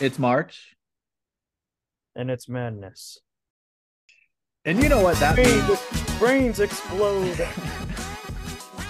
[0.00, 0.76] It's March.
[2.16, 3.18] and it's madness.
[4.64, 5.66] And you know what that means?
[5.66, 7.46] Brains, brains explode.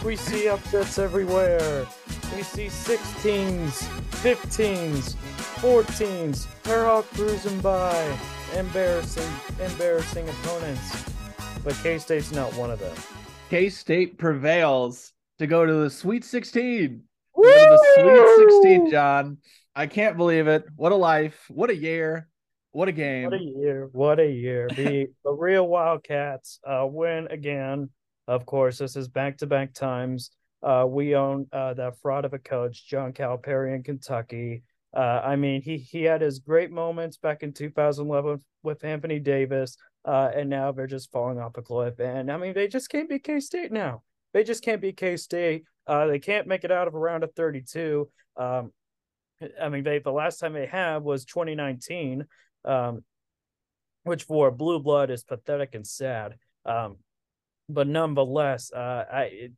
[0.04, 1.86] we see upsets everywhere.
[2.36, 3.82] We see 16s,
[4.22, 5.14] 15s,
[5.60, 6.46] 14s.
[6.64, 8.18] Terhawk cruising by.
[8.54, 11.04] Embarrassing, embarrassing opponents.
[11.64, 12.96] But K State's not one of them.
[13.50, 17.02] K State prevails to go to the Sweet 16.
[17.34, 19.38] Go to the Sweet 16, John.
[19.76, 20.64] I can't believe it.
[20.76, 21.46] What a life.
[21.48, 22.28] What a year.
[22.74, 23.30] What a game.
[23.30, 23.88] What a year!
[23.92, 24.68] What a year!
[24.68, 27.88] The the real Wildcats uh, win again.
[28.26, 30.32] Of course, this is back to back times.
[30.60, 34.64] Uh, we own uh, that fraud of a coach, John Calipari in Kentucky.
[34.92, 39.76] Uh, I mean, he he had his great moments back in 2011 with Anthony Davis,
[40.04, 42.00] uh, and now they're just falling off a cliff.
[42.00, 44.02] And I mean, they just can't be K State now.
[44.32, 45.62] They just can't be K State.
[45.86, 48.08] Uh, they can't make it out of a round of 32.
[48.36, 48.72] Um,
[49.60, 52.24] I mean, they the last time they had was 2019
[52.64, 53.04] um,
[54.04, 56.36] which for blue blood is pathetic and sad.
[56.64, 56.96] Um,
[57.68, 59.52] but nonetheless, uh, I it,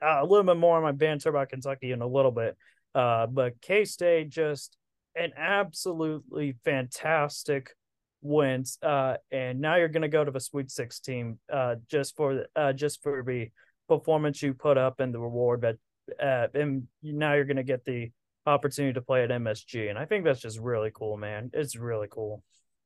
[0.00, 2.56] a little bit more on my banter about Kentucky in a little bit.
[2.94, 4.76] Uh, but K State just
[5.16, 7.74] an absolutely fantastic
[8.22, 8.78] wins.
[8.80, 12.72] Uh, and now you're going to go to the Sweet 16 uh, just for uh,
[12.72, 13.50] just for the
[13.88, 15.76] performance you put up and the reward that
[16.22, 18.10] uh, and now you're going to get the
[18.48, 19.90] opportunity to play at MSG.
[19.90, 21.50] And I think that's just really cool, man.
[21.52, 22.42] It's really cool.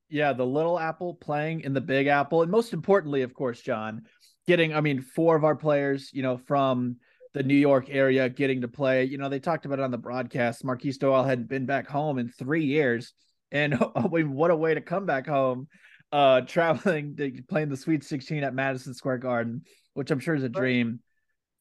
[0.08, 2.42] Yeah, the little apple playing in the big apple.
[2.42, 4.02] And most importantly, of course, John,
[4.46, 6.96] getting, I mean, four of our players, you know, from
[7.34, 9.05] the New York area getting to play.
[9.05, 10.64] You know, they talked about it on the broadcast.
[10.64, 13.14] Markquis Nowell hadn't been back home in three years.
[13.50, 15.68] And I mean, what a way to come back home,
[16.10, 19.62] uh, traveling to playing the Sweet 16 at Madison Square Garden,
[19.94, 21.00] which I'm sure is a dream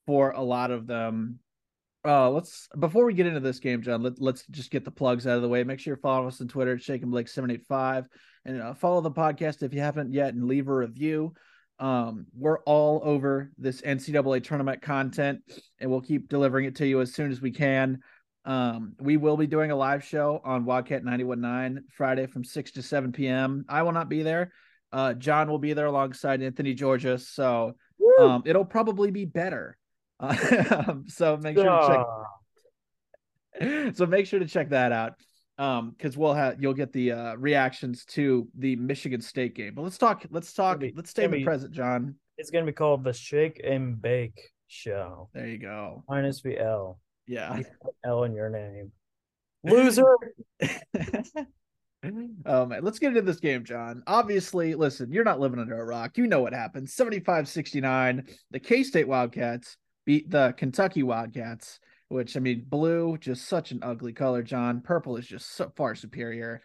[0.05, 1.39] for a lot of them.
[2.03, 4.01] Uh, let's before we get into this game, John.
[4.01, 5.63] Let, let's just get the plugs out of the way.
[5.63, 8.07] Make sure you follow us on Twitter at Shake and Blake seven eight five,
[8.45, 11.33] and uh, follow the podcast if you haven't yet, and leave a review.
[11.79, 15.41] Um, we're all over this NCAA tournament content,
[15.79, 17.99] and we'll keep delivering it to you as soon as we can.
[18.45, 22.81] Um, we will be doing a live show on Wildcat 919 Friday from 6 to
[22.81, 23.65] 7 p.m.
[23.69, 24.51] I will not be there.
[24.91, 27.75] Uh, John will be there alongside Anthony Georgia, so
[28.19, 29.77] um, it'll probably be better.
[30.21, 32.05] Uh, so make sure to check.
[33.95, 35.13] So make sure to check that out.
[35.57, 39.75] Um, because we'll have you'll get the uh reactions to the Michigan State game.
[39.75, 40.25] But let's talk.
[40.31, 40.79] Let's talk.
[40.79, 42.15] Maybe- let's stay in the present, John.
[42.37, 45.29] It's going to be called the Shake and Bake Show.
[45.33, 46.03] There you go.
[46.09, 46.99] Minus the L.
[47.27, 47.61] Yeah.
[48.03, 48.91] L in your name.
[49.63, 50.17] Loser.
[52.45, 54.01] oh man, let's get into this game, John.
[54.07, 56.17] Obviously, listen, you're not living under a rock.
[56.17, 56.87] You know what happened.
[56.87, 58.27] 75-69.
[58.49, 61.79] The K-State Wildcats beat the Kentucky Wildcats,
[62.09, 64.81] which I mean, blue, just such an ugly color, John.
[64.81, 66.61] Purple is just so far superior.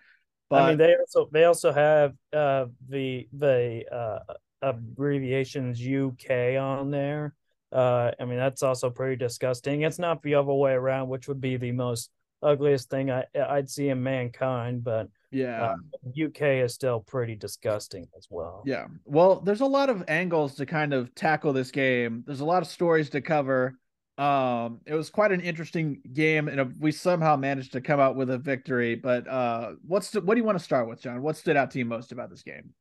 [0.49, 6.91] But I mean, they also they also have uh the the uh abbreviations UK on
[6.91, 7.35] there.
[7.73, 9.83] Uh, I mean that's also pretty disgusting.
[9.83, 12.11] It's not the other way around, which would be the most
[12.43, 14.85] ugliest thing I I'd see in mankind.
[14.85, 15.75] But yeah.
[15.75, 18.63] uh, UK is still pretty disgusting as well.
[18.67, 18.87] Yeah.
[19.05, 22.25] Well, there's a lot of angles to kind of tackle this game.
[22.27, 23.79] There's a lot of stories to cover.
[24.19, 28.31] Um, it was quite an interesting game, and we somehow managed to come out with
[28.31, 28.95] a victory.
[28.95, 31.21] But uh, what's the, what do you want to start with, John?
[31.23, 32.73] What stood out to you most about this game?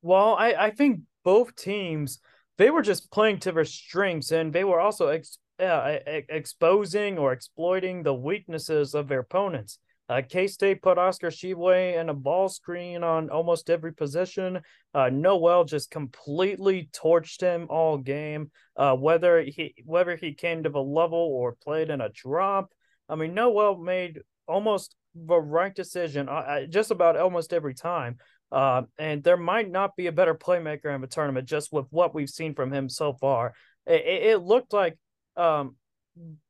[0.00, 2.20] Well, I, I think both teams
[2.56, 7.32] they were just playing to their strengths, and they were also ex, uh, exposing or
[7.32, 9.78] exploiting the weaknesses of their opponents.
[10.08, 14.60] Uh, K State put Oscar Tshiebwe in a ball screen on almost every position.
[14.92, 18.50] Uh, Nowell just completely torched him all game.
[18.76, 22.72] Uh, whether he whether he came to the level or played in a drop,
[23.08, 28.18] I mean Nowell made almost the right decision uh, uh, just about almost every time.
[28.52, 32.14] Uh, and there might not be a better playmaker in the tournament just with what
[32.14, 33.54] we've seen from him so far.
[33.86, 34.96] It, it, it looked like
[35.36, 35.76] um,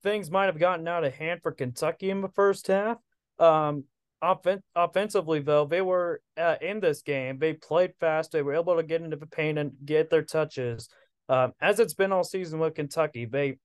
[0.03, 2.99] things might have gotten out of hand for Kentucky in the first half.
[3.39, 3.85] Um,
[4.23, 7.39] offen- offensively, though, they were uh, in this game.
[7.39, 8.33] They played fast.
[8.33, 10.89] They were able to get into the paint and get their touches.
[11.29, 13.59] Um, as it's been all season with Kentucky, they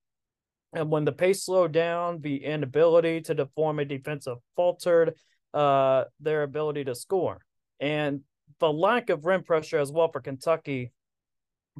[0.73, 5.15] and when the pace slowed down, the inability to deform a defensive faltered
[5.53, 7.43] uh, their ability to score.
[7.79, 8.21] And
[8.59, 10.91] the lack of rim pressure as well for Kentucky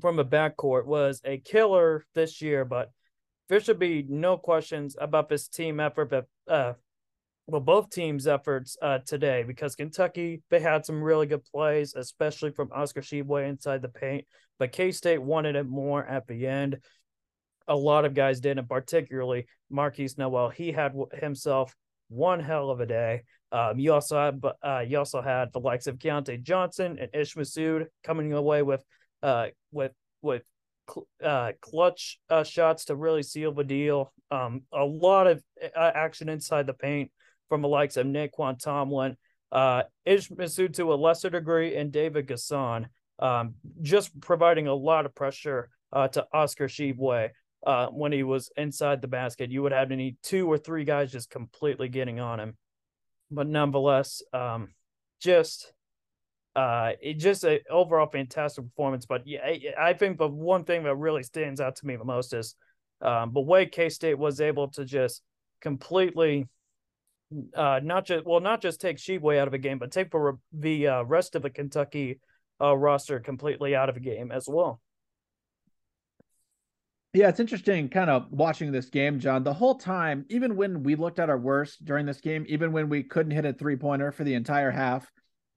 [0.02, 2.92] from the backcourt was a killer this year, but
[3.48, 6.74] there should be no questions about this team effort, but uh,
[7.50, 12.52] well, both teams' efforts uh, today because Kentucky they had some really good plays, especially
[12.52, 14.26] from Oscar Tshiebwe inside the paint.
[14.58, 16.80] But K State wanted it more at the end.
[17.68, 20.50] A lot of guys did, and particularly Markquis Nowell.
[20.50, 21.76] He had himself
[22.10, 23.24] one hell of a day.
[23.52, 27.36] Um, you also had, uh, you also had the likes of Keyontae Johnson and Ish
[27.36, 28.84] Massoud coming away with,
[29.24, 29.92] uh, with
[30.22, 30.44] with
[31.24, 34.12] uh, clutch uh, shots to really seal the deal.
[34.32, 35.44] Um, a lot of
[35.76, 37.12] uh, action inside the paint
[37.50, 39.18] from the likes of Nae'Qwan Tomlin,
[39.52, 42.86] uh, to a lesser degree, and David N'Guessan,
[43.20, 47.30] um, just providing a lot of pressure uh, to Oscar Tshiebwe
[47.66, 49.52] uh, when he was inside the basket.
[49.52, 52.58] You would have to need two or three guys just completely getting on him.
[53.32, 54.70] But nonetheless, um,
[55.20, 55.74] just
[56.56, 59.06] uh, it just a overall fantastic performance.
[59.06, 62.06] But yeah, I, I think the one thing that really stands out to me the
[62.06, 62.56] most is
[63.02, 65.22] um, the way K State was able to just
[65.62, 66.48] completely
[67.56, 70.38] uh, not just well, not just take Tshiebwe out of a game, but take the
[70.54, 72.20] the uh, rest of the Kentucky
[72.62, 74.82] uh, roster completely out of a game as well.
[77.14, 79.44] Yeah, it's interesting kind of watching this game, John.
[79.44, 82.88] The whole time, even when we looked at our worst during this game, even when
[82.88, 85.10] we couldn't hit a three pointer for the entire half,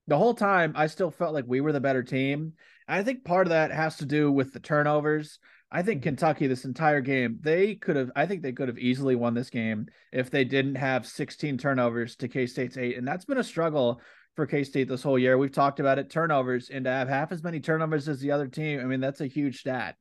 [0.06, 2.54] the whole time I still felt like we were the better team.
[2.88, 5.38] I think part of that has to do with the turnovers.
[5.74, 9.16] I think Kentucky this entire game, they could have I think they could have easily
[9.16, 13.38] won this game if they didn't have 16 turnovers to K-State's 8 and that's been
[13.38, 13.98] a struggle
[14.36, 15.38] for K-State this whole year.
[15.38, 18.48] We've talked about it turnovers and to have half as many turnovers as the other
[18.48, 18.80] team.
[18.80, 19.96] I mean, that's a huge stat.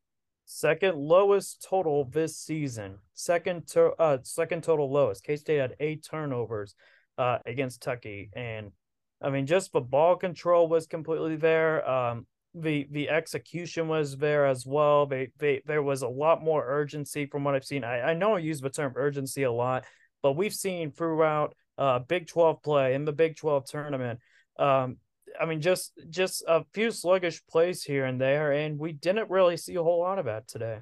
[0.45, 2.97] Second lowest total this season.
[3.13, 5.23] Second to, uh second total lowest.
[5.23, 6.75] K-State had 8 turnovers
[7.18, 8.73] uh against Kentucky and
[9.21, 11.88] I mean, just the ball control was completely there.
[11.88, 15.06] Um, the the execution was there as well.
[15.06, 17.83] They, they there was a lot more urgency from what I've seen.
[17.83, 19.86] I, I know I use the term urgency a lot,
[20.21, 24.19] but we've seen throughout uh, Big Twelve play in the Big Twelve tournament.
[24.59, 24.98] Um,
[25.39, 29.57] I mean, just just a few sluggish plays here and there, and we didn't really
[29.57, 30.80] see a whole lot of that today.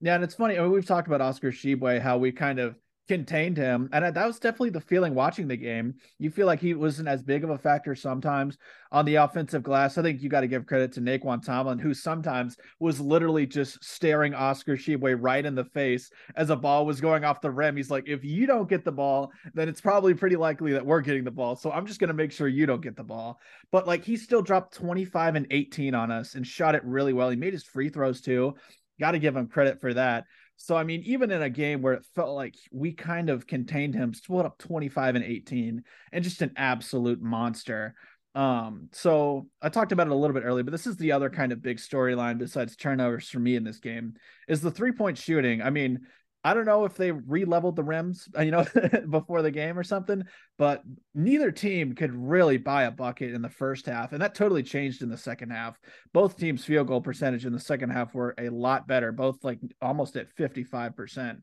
[0.00, 0.58] Yeah, and it's funny.
[0.58, 2.76] I mean, we've talked about Oscar Tshiebwe, how we kind of
[3.08, 3.88] contained him.
[3.92, 5.94] And that was definitely the feeling watching the game.
[6.18, 8.58] You feel like he wasn't as big of a factor sometimes
[8.92, 9.98] on the offensive glass.
[9.98, 13.82] I think you got to give credit to Nae'Qwan Tomlin, who sometimes was literally just
[13.84, 17.76] staring Oscar Tshiebwe right in the face as a ball was going off the rim.
[17.76, 21.00] He's like, if you don't get the ball, then it's probably pretty likely that we're
[21.00, 21.56] getting the ball.
[21.56, 23.38] So I'm just going to make sure you don't get the ball.
[23.70, 27.30] But like he still dropped 25 and 18 on us and shot it really well.
[27.30, 28.54] He made his free throws too.
[28.98, 30.24] Got to give him credit for that.
[30.56, 33.94] So I mean, even in a game where it felt like we kind of contained
[33.94, 35.82] him, split up 25 and 18,
[36.12, 37.94] and just an absolute monster.
[38.34, 41.30] Um, so I talked about it a little bit earlier, but this is the other
[41.30, 44.14] kind of big storyline besides turnovers for me in this game
[44.46, 45.62] is the three point shooting.
[45.62, 46.00] I mean,
[46.46, 48.64] I don't know if they re-leveled the rims, uh, you know,
[49.10, 50.22] before the game or something,
[50.58, 50.80] but
[51.12, 55.02] neither team could really buy a bucket in the first half, and that totally changed
[55.02, 55.76] in the second half.
[56.12, 59.58] Both teams' field goal percentage in the second half were a lot better, both like
[59.82, 61.40] almost at fifty-five percent.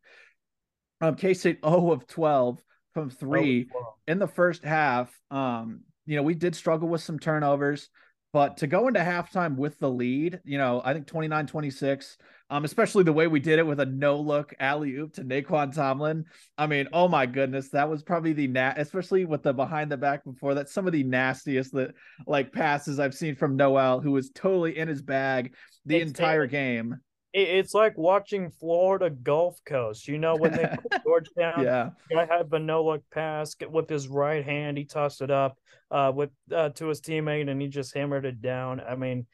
[1.02, 2.64] Um, K State 0 of 12
[2.94, 5.14] from three oh, in the first half.
[5.30, 7.90] Um, you know, we did struggle with some turnovers.
[8.32, 12.18] But to go into halftime with the lead, you know, I think 29 26,
[12.54, 15.74] um, especially the way we did it with a no look alley oop to Nae'Qwan
[15.74, 16.26] Tomlin.
[16.56, 19.98] I mean, oh my goodness, that was probably the nat, especially with the behind the
[19.98, 21.96] back before that, some of the nastiest that
[22.28, 25.56] like passes I've seen from Nowell, who was totally in his bag
[25.88, 26.98] the it's entire game
[27.36, 30.08] it's like watching Florida Gulf Coast.
[30.08, 34.08] You know, when they put Georgetown, yeah, guy had the no look pass with his
[34.08, 34.78] right hand.
[34.78, 35.58] He tossed it up
[35.90, 38.80] uh, with uh, to his teammate, and he just hammered it down.
[38.80, 39.26] I mean,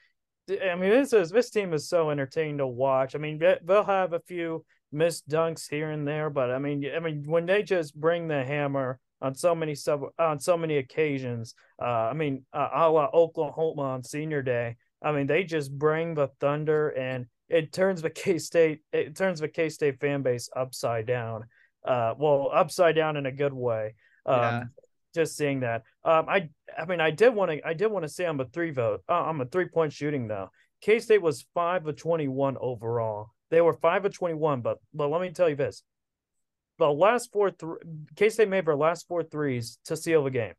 [0.50, 3.16] I mean, this is this team is so entertaining to watch.
[3.16, 7.00] I mean, they'll have a few missed dunks here and there, but I mean, I
[7.00, 11.54] mean, when they just bring the hammer on so many sub on so many occasions,
[11.82, 14.78] uh, I mean, uh, a la Oklahoma on Senior Day.
[15.02, 19.40] I mean, they just bring the thunder and it turns the K State it turns
[19.40, 21.46] the K State fan base upside down.
[21.86, 23.96] Uh, well, upside down in a good way.
[24.26, 24.64] Um, yeah.
[25.14, 25.84] Just seeing that.
[26.04, 28.46] Um, I I mean, I did want to I did want to say I'm a
[28.46, 29.02] three vote.
[29.10, 30.50] Uh, I'm a three point shooting though.
[30.82, 33.32] K State was five of twenty one overall.
[33.50, 35.84] They were five of twenty one, but but let me tell you this:
[36.78, 37.72] the last four th-
[38.16, 40.54] K State made their last four threes to seal the game.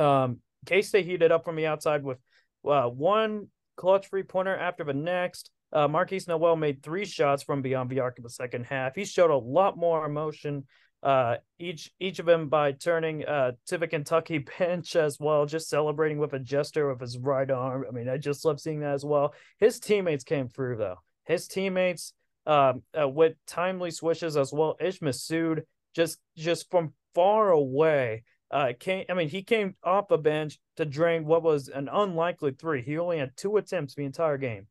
[0.00, 2.18] Um, K State heated up from the outside with
[2.66, 5.50] uh, one clutch free pointer after the next.
[5.72, 8.94] Uh, Markquis Nowell made three shots from beyond the arc in the second half.
[8.94, 10.66] He showed a lot more emotion.
[11.04, 15.68] Uh, each each of them by turning uh, to the Kentucky bench as well, just
[15.68, 17.84] celebrating with a gesture of his right arm.
[17.86, 19.34] I mean, I just love seeing that as well.
[19.58, 20.96] His teammates came through though.
[21.26, 22.14] His teammates
[22.46, 24.76] um, uh, with timely swishes as well.
[24.80, 25.62] Ish Massoud
[25.94, 29.04] just just from far away uh, came.
[29.10, 32.82] I mean, he came off the bench to drain what was an unlikely three.
[32.82, 34.68] He only had two attempts the entire game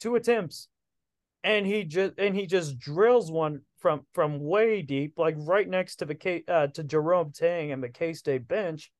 [0.00, 0.68] two attempts.
[1.42, 5.96] And he just and he just drills one from from way deep, like right next
[5.96, 8.90] to the K uh, to Jerome Tang and the K State bench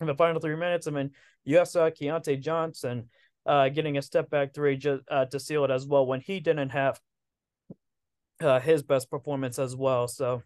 [0.00, 0.86] in the final three minutes.
[0.86, 1.10] I mean,
[1.44, 3.08] you saw Keyontae Johnson
[3.46, 6.40] uh, getting a step back three just uh, to seal it as well when he
[6.40, 7.00] didn't have
[8.40, 10.08] uh, his best performance as well.
[10.08, 10.42] So,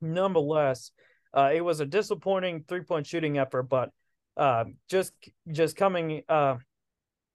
[0.00, 0.90] nonetheless,
[1.34, 3.90] uh, it was a disappointing three point shooting effort, but
[4.36, 5.12] uh, just
[5.50, 6.56] just coming uh,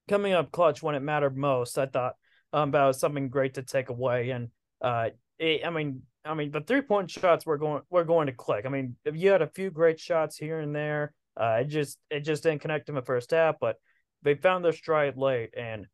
[0.08, 1.78] coming up clutch when it mattered most.
[1.78, 2.14] I thought
[2.54, 4.30] um, that was something great to take away.
[4.30, 4.48] And
[4.80, 8.32] uh, it, I mean, I mean, the three point shots were going were going to
[8.32, 8.64] click.
[8.64, 12.20] I mean, you had a few great shots here and there, uh, it just it
[12.20, 13.76] just didn't connect in the first half, but
[14.22, 15.86] they found their stride late and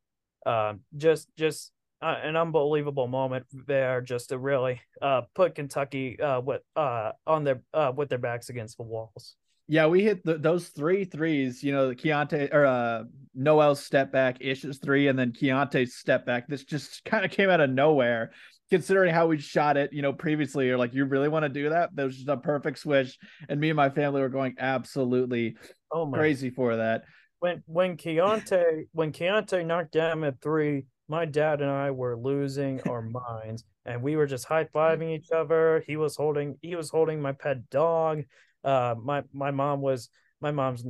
[0.44, 6.40] uh, just just uh, an unbelievable moment there just to really uh, put Kentucky uh,
[6.40, 9.36] with uh, on their uh, with their backs against the walls.
[9.70, 11.62] Yeah, we hit the, those three threes.
[11.62, 13.04] You know, the Keyontae or uh,
[13.36, 16.48] Nowell's step back, Ish's three, and then Keyontae's step back.
[16.48, 18.32] This just kind of came out of nowhere,
[18.68, 19.92] considering how we shot it.
[19.92, 21.94] You know, previously, you're like, you really want to do that?
[21.94, 23.16] That was just a perfect switch,
[23.48, 25.54] and me and my family were going absolutely
[25.92, 27.04] oh crazy for that.
[27.38, 32.80] When when Keyontae when Keyontae knocked down at three, my dad and I were losing
[32.88, 35.84] our minds, and we were just high fiving each other.
[35.86, 38.24] He was holding he was holding my pet dog
[38.64, 40.08] uh my my mom was
[40.40, 40.84] my mom's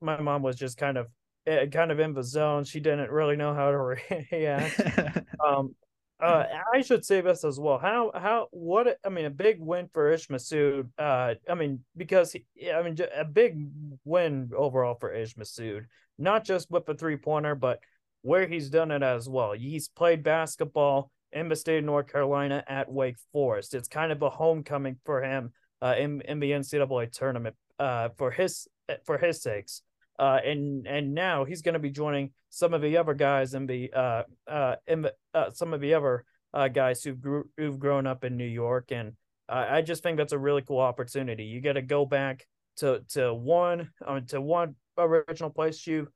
[0.00, 1.08] my mom was just kind of
[1.46, 2.64] eh, kind of in the zone.
[2.64, 3.78] She didn't really know how to
[4.32, 4.80] react.
[5.46, 5.74] Um
[6.22, 7.78] uh i should say this as well.
[7.78, 10.88] How how what i mean a big win for ish Massoud.
[10.98, 13.56] uh i mean because he, i mean a big
[14.04, 15.86] win overall for ish Massoud.
[16.18, 17.80] not just with the three pointer but
[18.22, 19.52] where he's done it as well.
[19.52, 23.72] He's played basketball in the state of north carolina at wake forest.
[23.74, 28.30] It's kind of a homecoming for him uh, in in the NCAA tournament uh, for
[28.30, 28.68] his
[29.04, 29.82] for his sakes.
[30.18, 33.66] Uh, and and now he's going to be joining some of the other guys in
[33.66, 37.78] the uh, uh, in the, uh, some of the other uh, guys who've grew, who've
[37.78, 39.12] grown up in New York, and
[39.48, 41.42] I just think that's a really cool opportunity.
[41.42, 42.46] You get to go back
[42.76, 46.08] to to one uh, to one original place you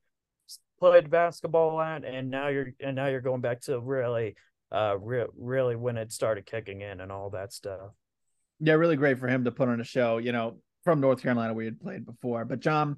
[0.79, 4.35] played basketball at, and now you're and now you're going back to really
[4.71, 7.91] uh re- really when it started kicking in and all that stuff
[8.65, 10.17] yeah, really great for him to put on a show.
[10.17, 12.45] You know, from North Carolina, we had played before.
[12.45, 12.97] But John,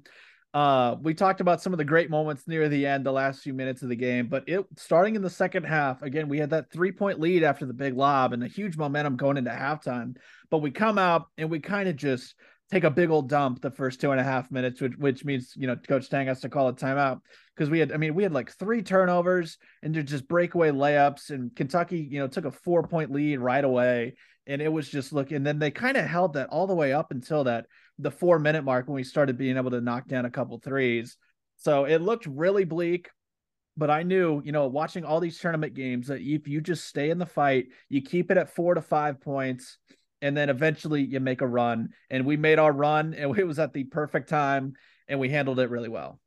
[0.54, 3.52] uh, we talked about some of the great moments near the end, the last few
[3.52, 4.28] minutes of the game.
[4.28, 7.66] But it starting in the second half, again, we had that three point lead after
[7.66, 10.16] the big lob and a huge momentum going into halftime.
[10.50, 12.34] But we come out and we kind of just
[12.70, 15.52] take a big old dump the first two and a half minutes, which which means
[15.56, 17.20] you know Coach Tang has to call a timeout
[17.54, 21.54] because we had I mean we had like three turnovers and just breakaway layups and
[21.54, 24.14] Kentucky you know took a four point lead right away
[24.48, 26.92] and it was just look and then they kind of held that all the way
[26.92, 27.66] up until that
[27.98, 31.16] the four minute mark when we started being able to knock down a couple threes.
[31.58, 33.10] So it looked really bleak
[33.76, 37.10] but i knew you know watching all these tournament games that if you just stay
[37.10, 39.78] in the fight you keep it at four to five points
[40.20, 41.90] and then eventually you make a run.
[42.10, 44.74] And we made our run and it was at the perfect time
[45.06, 46.20] and we handled it really well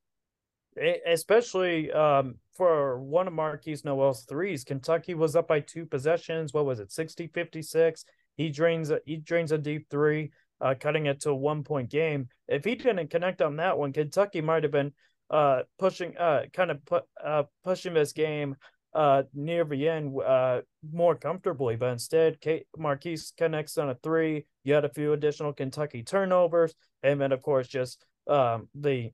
[0.77, 4.63] especially um, for one of Markquis Nowell's threes.
[4.63, 6.53] Kentucky was up by two possessions.
[6.53, 8.05] What was it, 60 56?
[8.37, 11.89] He drains a, he drains a deep three, uh, cutting it to a one point
[11.89, 12.29] game.
[12.47, 14.93] If he didn't connect on that one, Kentucky might have been
[15.29, 18.55] uh, pushing, uh, kind of put, uh, pushing this game
[18.93, 20.61] uh, near the end uh,
[20.91, 21.75] more comfortably.
[21.75, 24.45] But instead, Kate Markquis connects on a three.
[24.63, 26.73] You had a few additional Kentucky turnovers,
[27.03, 29.11] and then of course just um, the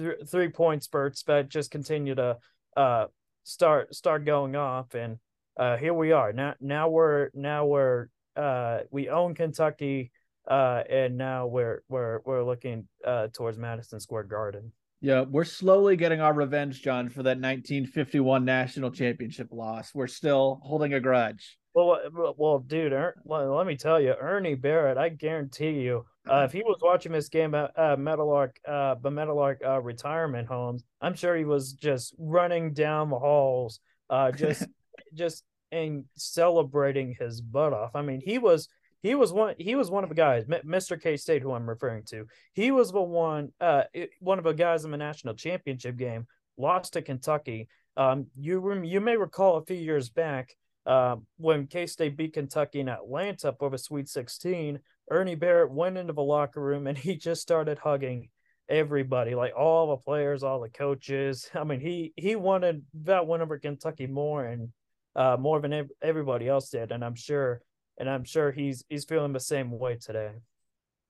[0.00, 2.38] th- three point spurts but just continue to
[2.76, 3.06] uh,
[3.44, 5.18] start start going off, and
[5.56, 6.54] uh, here we are now.
[6.60, 10.12] Now we're now we're uh, we own Kentucky,
[10.48, 14.72] uh, and now we're we're we're looking uh, towards Madison Square Garden.
[15.00, 19.94] Yeah, we're slowly getting our revenge, John, for that 1951 national championship loss.
[19.94, 21.58] We're still holding a grudge.
[21.72, 22.00] Well,
[22.36, 22.92] well, dude,
[23.24, 27.28] let me tell you, Ernie Barrett, I guarantee you, uh, if he was watching this
[27.28, 32.14] game at uh, Meadowlark, uh, the Meadowlark uh, retirement homes, I'm sure he was just
[32.18, 33.80] running down the halls,
[34.10, 34.66] uh, just,
[35.14, 37.92] just and celebrating his butt off.
[37.94, 38.68] I mean, he was
[39.02, 41.00] he was one he was one of the guys, Mr.
[41.00, 42.26] K State, who I'm referring to.
[42.52, 43.84] He was the one, uh,
[44.20, 46.26] one of the guys in the national championship game,
[46.56, 47.68] lost to Kentucky.
[47.96, 50.54] Um, you you may recall a few years back
[50.86, 54.78] uh, when K State beat Kentucky in Atlanta for the Sweet 16,
[55.10, 58.28] Ernie Barrett went into the locker room and he just started hugging
[58.68, 61.50] everybody, like all the players, all the coaches.
[61.54, 64.70] I mean, he he wanted that win over Kentucky more and
[65.16, 67.60] uh, more than everybody else did, and I'm sure,
[68.00, 70.30] and I'm sure he's he's feeling the same way today.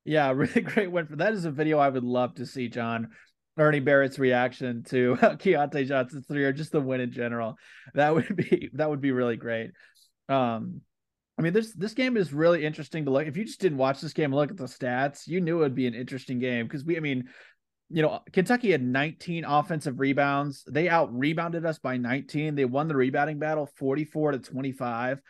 [0.05, 1.33] Yeah, really great win for that.
[1.33, 3.11] Is a video I would love to see, John
[3.57, 7.57] Ernie Barrett's reaction to Keyontae Johnson's three or just the win in general.
[7.95, 9.71] That would be that would be really great.
[10.29, 10.83] Um,
[11.39, 13.27] I mean, this this game is really interesting to look.
[13.27, 15.75] If you just didn't watch this game look at the stats, you knew it would
[15.75, 17.29] be an interesting game because we, I mean,
[17.89, 20.65] you know, Kentucky had 19 offensive rebounds.
[20.69, 22.57] They out rebounded us by 19.
[22.57, 25.21] They won the rebounding battle 44 to 25.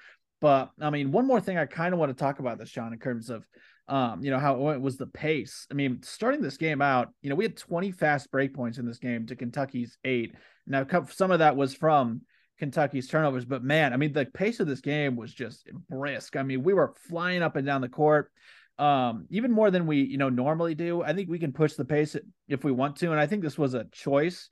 [0.41, 2.93] But I mean, one more thing I kind of want to talk about this, John,
[2.93, 3.47] in terms of
[3.91, 5.67] um, you know, how it was the pace.
[5.69, 8.87] I mean, starting this game out, you know, we had 20 fast break points in
[8.87, 10.37] this game to Kentucky's eight.
[10.65, 12.23] Now, some of that was from
[12.57, 16.37] Kentucky's turnovers, but man, I mean, the pace of this game was just brisk.
[16.37, 18.31] I mean, we were flying up and down the court,
[18.79, 21.03] um, even more than we, you know, normally do.
[21.03, 22.15] I think we can push the pace
[22.47, 24.51] if we want to, and I think this was a choice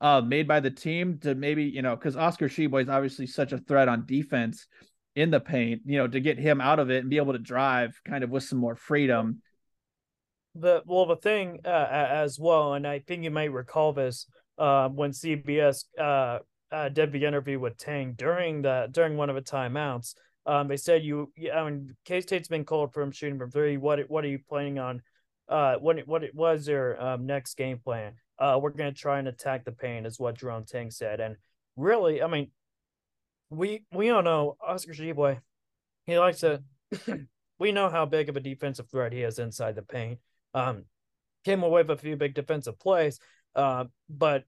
[0.00, 3.52] uh, made by the team to maybe, you know, because Oscar Tshiebwe is obviously such
[3.52, 4.66] a threat on defense
[5.14, 7.38] in the paint, you know, to get him out of it and be able to
[7.38, 9.42] drive kind of with some more freedom.
[10.54, 14.26] The well, the thing uh, as well, and I think you might recall this
[14.58, 16.40] uh, when CBS uh,
[16.72, 20.14] uh, did the interview with Tang during the during one of the timeouts.
[20.46, 23.76] Um, they said you, I mean, K State's been called from shooting from three.
[23.76, 25.02] What what are you planning on?
[25.48, 28.14] Uh, what what it was your um, next game plan?
[28.38, 31.20] Uh, we're gonna try and attack the paint, is what Jerome Tang said.
[31.20, 31.36] And
[31.76, 32.50] really, I mean,
[33.50, 35.40] we we all know Oscar Tshiebwe.
[36.06, 36.62] He likes to.
[37.58, 40.18] we know how big of a defensive threat he is inside the paint.
[40.54, 40.84] Um,
[41.44, 43.18] came away with a few big defensive plays.
[43.54, 44.44] Uh, but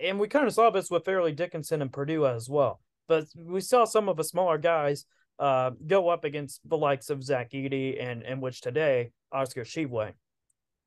[0.00, 2.80] and we kind of saw this with Fairleigh Dickinson and Purdue as well.
[3.08, 5.04] But we saw some of the smaller guys
[5.38, 10.12] uh, go up against the likes of Zach Edey and in which today Oscar Tshiebwe.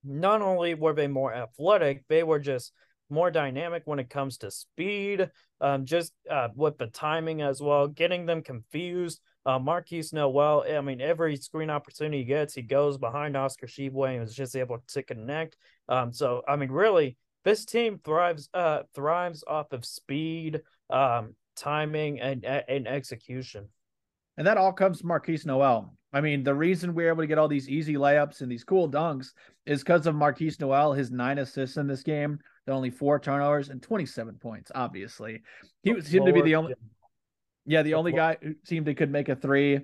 [0.03, 2.71] Not only were they more athletic, they were just
[3.09, 5.29] more dynamic when it comes to speed,
[5.61, 9.19] um, just uh, with the timing as well, getting them confused.
[9.45, 14.15] Uh, Markquis Nowell, I mean, every screen opportunity he gets, he goes behind Oscar Tshiebwe
[14.15, 15.57] and is just able to connect.
[15.87, 22.19] Um, so, I mean, really, this team thrives uh, thrives off of speed, um, timing,
[22.19, 23.69] and and execution.
[24.37, 25.93] And that all comes from Markquis Nowell.
[26.11, 28.89] I mean, the reason we're able to get all these easy layups and these cool
[28.89, 29.31] dunks
[29.65, 33.69] is because of Markquis Nowell, his nine assists in this game the only four turnovers
[33.69, 34.71] and 27 points.
[34.75, 35.41] Obviously,
[35.81, 36.75] he seemed to be the only,
[37.65, 39.81] yeah, the only guy who seemed to could make a three.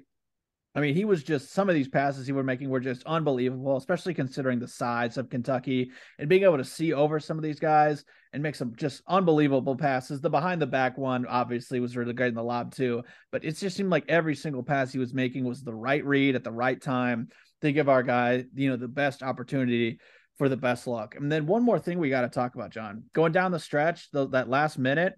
[0.76, 3.78] I mean, he was just some of these passes he was making were just unbelievable,
[3.78, 7.60] especially considering the size of Kentucky and being able to see over some of these
[7.60, 10.20] guys and make some just unbelievable passes.
[10.20, 13.56] The behind the back one obviously was really good in the lob too, but it
[13.56, 16.52] just seemed like every single pass he was making was the right read at the
[16.52, 17.30] right time
[17.62, 20.00] to give our guy, you know, the best opportunity
[20.38, 21.16] for the best luck.
[21.16, 23.04] And then one more thing we got to talk about, John.
[23.14, 25.14] Going down the stretch, the, that last minute,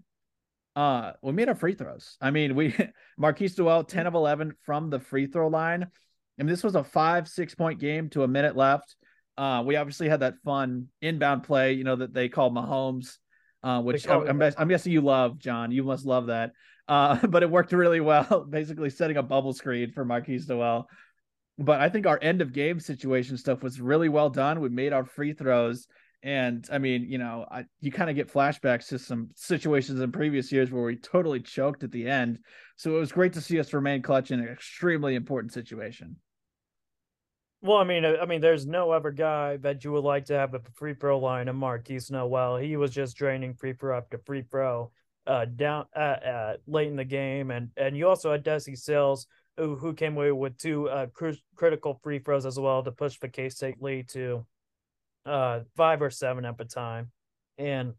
[0.77, 2.17] uh, we made our free throws.
[2.21, 2.71] I mean, we
[3.19, 5.83] Markquis Nowell, 10 of 11 from the free throw line.
[5.83, 8.95] I mean, this was a five, six point game to a minute left.
[9.39, 13.17] Uh, we obviously had that fun inbound play, you know, that they called Mahomes,
[13.63, 15.71] uh, which I'm, I'm, I'm, guessing you love, John.
[15.71, 16.51] You must love that.
[16.87, 20.87] Uh, but it worked really well, basically setting a bubble screen for Markquis Nowell
[21.57, 24.59] but I think our end of game situation stuff was really well done.
[24.59, 25.87] We made our free throws.
[26.23, 30.11] And I mean, you know, I, you kind of get flashbacks to some situations in
[30.11, 32.39] previous years where we totally choked at the end.
[32.75, 36.17] So it was great to see us remain clutch in an extremely important situation.
[37.61, 40.53] Well, I mean, I mean, there's no other guy that you would like to have
[40.53, 42.57] a free throw line of Markquis Nowell.
[42.57, 44.91] He was just draining free throw after free throw
[45.25, 49.27] uh, down uh, uh, late in the game, and and you also had Desi Sills
[49.57, 53.17] who, who came away with two uh, cr- critical free throws as well to push
[53.19, 54.45] the K State lead to
[55.27, 57.11] uh, five or seven at the time.
[57.57, 57.93] And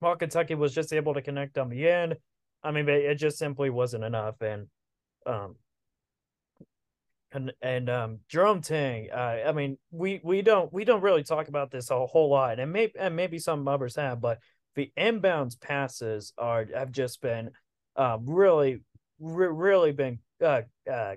[0.00, 2.16] while Kentucky was just able to connect on the end,
[2.62, 4.40] I mean, it just simply wasn't enough.
[4.40, 4.66] And,
[5.24, 5.56] um,
[7.32, 11.48] and and um, Jerome Tang, uh, I mean, we we don't we don't really talk
[11.48, 14.38] about this a whole lot, and maybe and maybe some others have, but
[14.74, 17.50] the inbounds passes are have just been
[17.96, 18.82] uh, really
[19.18, 21.16] re- really been uh, uh,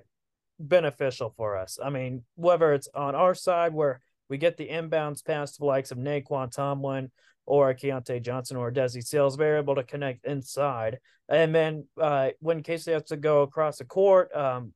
[0.60, 1.78] beneficial for us.
[1.84, 5.66] I mean, whether it's on our side where we get the inbounds pass to the
[5.66, 7.12] likes of Nae'Qwan Tomlin
[7.46, 9.36] or Keyontae Johnson or Desi Sills.
[9.36, 11.00] they're able to connect inside.
[11.28, 14.74] And then uh, when Casey has to go across the court, um,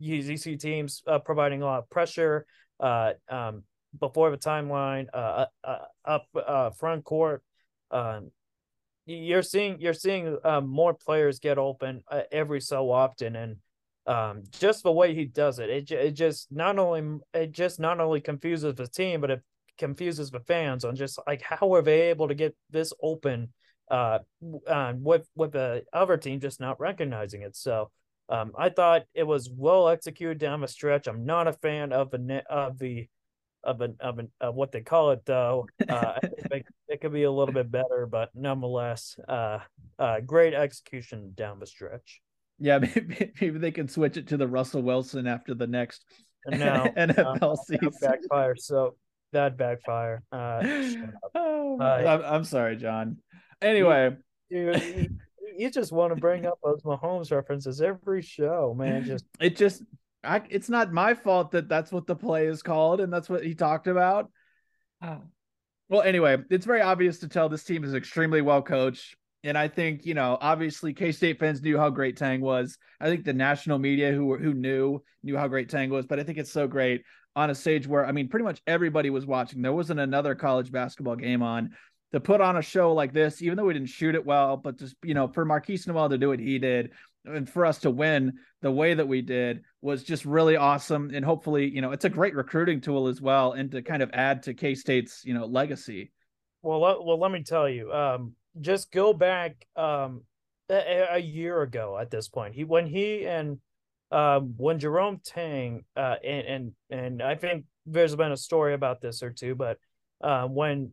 [0.00, 2.46] you, you see teams uh, providing a lot of pressure
[2.80, 3.62] uh, um,
[3.98, 7.42] before the timeline, uh, uh, uh up uh, front court.
[7.90, 8.30] Um,
[9.06, 13.56] you're seeing you're seeing uh, more players get open every so often, and
[14.06, 18.00] um, just the way he does it, it it just not only it just not
[18.00, 19.42] only confuses the team, but it
[19.78, 23.52] confuses the fans on just like how are they able to get this open
[23.90, 24.18] uh,
[24.66, 27.56] uh with with the other team just not recognizing it.
[27.56, 27.90] So
[28.28, 31.08] um, I thought it was well executed down the stretch.
[31.08, 33.08] I'm not a fan of the of the
[33.64, 35.66] of an of an of what they call it though.
[35.88, 39.58] Uh, it, it, could be a little bit better, but nonetheless, uh,
[39.98, 42.20] uh, great execution down the stretch.
[42.60, 46.04] Yeah, maybe, maybe they can switch it to the Russell Wilson after the next
[46.46, 47.90] no, NFL uh, season.
[48.00, 48.54] Backfire.
[48.56, 48.96] So
[49.32, 50.22] that backfire.
[50.30, 50.62] Uh,
[51.34, 53.18] oh, I'm, I'm, sorry, John.
[53.62, 54.16] Anyway,
[54.48, 55.08] you, you,
[55.56, 59.04] you just want to bring up those Mahomes references every show, man.
[59.04, 59.82] Just it just
[60.22, 63.44] I, it's not my fault that that's what the play is called and that's what
[63.44, 64.30] he talked about.
[65.88, 69.16] Well, anyway, it's very obvious to tell this team is extremely well coached.
[69.42, 72.76] And I think, you know, obviously K State fans knew how great Tang was.
[73.00, 76.24] I think the national media who who knew knew how great Tang was, but I
[76.24, 77.02] think it's so great
[77.36, 79.62] on a stage where I mean pretty much everybody was watching.
[79.62, 81.70] There wasn't another college basketball game on
[82.12, 84.78] to put on a show like this, even though we didn't shoot it well, but
[84.78, 86.90] just you know, for Markquis Nowell to do what he did
[87.24, 91.10] and for us to win the way that we did was just really awesome.
[91.14, 94.10] And hopefully, you know, it's a great recruiting tool as well, and to kind of
[94.12, 96.12] add to K State's you know legacy.
[96.62, 100.22] Well, well, let me tell you, um, just go back um,
[100.68, 102.54] a, a, year ago at this point.
[102.54, 103.58] He when he and
[104.10, 109.00] um, when Jerome Tang uh, and and and I think there's been a story about
[109.00, 109.78] this or two, but
[110.22, 110.92] uh, when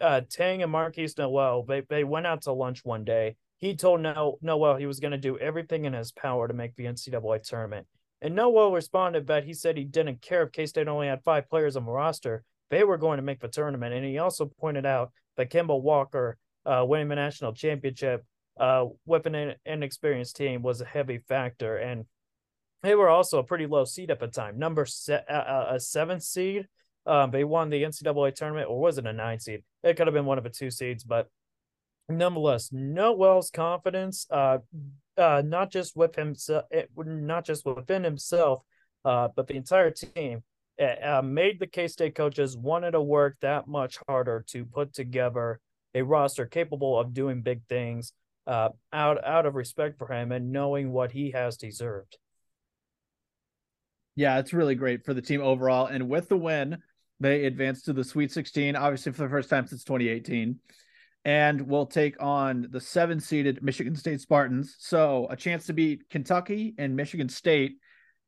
[0.00, 3.36] uh, Tang and Markquis Nowell they they went out to lunch one day.
[3.58, 6.76] He told no Nowell he was going to do everything in his power to make
[6.76, 7.86] the NCAA tournament.
[8.20, 11.48] And Nowell responded that he said he didn't care if K State only had five
[11.48, 12.44] players on the roster.
[12.70, 13.94] They were going to make the tournament.
[13.94, 16.36] And he also pointed out that Kemba Walker
[16.68, 18.24] uh, winning the national championship
[18.58, 18.86] uh,
[19.24, 21.76] an inexperienced team was a heavy factor.
[21.76, 22.04] And
[22.82, 25.80] they were also a pretty low seed at the time, number se- uh, uh, a
[25.80, 26.66] seventh seed.
[27.06, 29.62] Um, they won the NCAA tournament, or was it a nine seed?
[29.82, 31.28] It could have been one of the two seeds, but
[32.08, 34.58] nonetheless, Nowell's confidence, uh,
[35.16, 36.64] uh, not just with himself,
[36.96, 38.62] not just within himself,
[39.04, 40.42] uh, but the entire team,
[40.78, 45.60] uh, made the K State coaches wanted to work that much harder to put together
[45.94, 48.12] a roster capable of doing big things
[48.46, 52.16] uh, out out of respect for him and knowing what he has deserved.
[54.16, 55.86] Yeah, it's really great for the team overall.
[55.86, 56.78] And with the win,
[57.20, 60.58] they advance to the Sweet 16, obviously for the first time since 2018.
[61.24, 64.76] And will take on the seven seeded Michigan State Spartans.
[64.78, 67.76] So a chance to beat Kentucky and Michigan State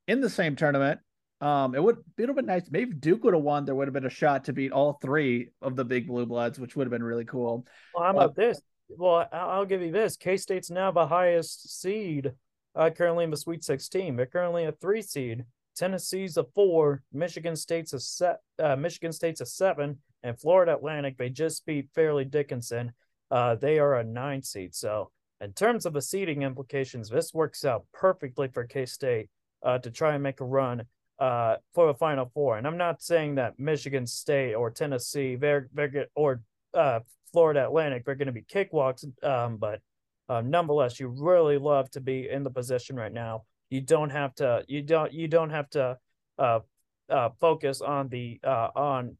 [0.07, 1.01] in the same tournament.
[1.40, 2.70] Um, it would it would have been nice.
[2.70, 3.64] Maybe Duke would have won.
[3.64, 6.59] There would have been a shot to beat all three of the big blue bloods,
[6.59, 7.64] which would have been really cool.
[7.94, 8.61] Well, how about uh, this?
[8.90, 10.16] Well, I'll give you this.
[10.16, 12.33] K State's now the highest seed
[12.74, 14.16] uh, currently in the Sweet 16.
[14.16, 15.44] They're currently a three seed.
[15.76, 17.03] Tennessee's a four.
[17.12, 18.40] Michigan State's a set.
[18.59, 22.92] Uh, Michigan State's a seven, and Florida Atlantic they just beat Fairleigh Dickinson.
[23.31, 24.74] Uh, they are a nine seed.
[24.74, 29.31] So in terms of the seeding implications, this works out perfectly for K State
[29.62, 30.85] uh, to try and make a run
[31.21, 32.59] uh, for the Final Four.
[32.59, 36.43] And I'm not saying that Michigan State or Tennessee, they're, they're or
[36.75, 37.01] uh,
[37.33, 39.05] Florida Atlantic, they're going to be cakewalks.
[39.23, 39.81] Um, but
[40.29, 43.45] uh, nonetheless, you really love to be in the position right now.
[43.69, 44.65] You don't have to.
[44.67, 45.13] You don't.
[45.13, 45.99] You don't have to
[46.39, 46.61] uh,
[47.09, 49.17] uh, focus on the uh, on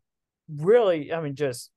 [0.49, 1.13] really.
[1.13, 1.71] I mean, just